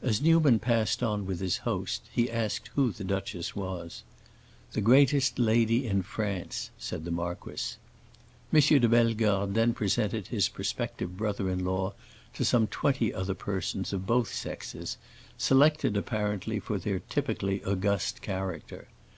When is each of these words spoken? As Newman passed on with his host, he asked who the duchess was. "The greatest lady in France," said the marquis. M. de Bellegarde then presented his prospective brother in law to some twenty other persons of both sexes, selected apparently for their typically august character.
As 0.00 0.22
Newman 0.22 0.58
passed 0.58 1.02
on 1.02 1.26
with 1.26 1.40
his 1.40 1.58
host, 1.58 2.08
he 2.10 2.30
asked 2.30 2.68
who 2.68 2.90
the 2.90 3.04
duchess 3.04 3.54
was. 3.54 4.02
"The 4.72 4.80
greatest 4.80 5.38
lady 5.38 5.86
in 5.86 6.00
France," 6.04 6.70
said 6.78 7.04
the 7.04 7.10
marquis. 7.10 7.76
M. 8.50 8.60
de 8.60 8.88
Bellegarde 8.88 9.52
then 9.52 9.74
presented 9.74 10.28
his 10.28 10.48
prospective 10.48 11.18
brother 11.18 11.50
in 11.50 11.66
law 11.66 11.92
to 12.32 12.46
some 12.46 12.66
twenty 12.66 13.12
other 13.12 13.34
persons 13.34 13.92
of 13.92 14.06
both 14.06 14.32
sexes, 14.32 14.96
selected 15.36 15.98
apparently 15.98 16.58
for 16.58 16.78
their 16.78 17.00
typically 17.00 17.62
august 17.64 18.22
character. 18.22 18.88